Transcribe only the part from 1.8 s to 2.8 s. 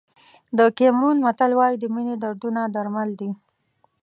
مینې دردونه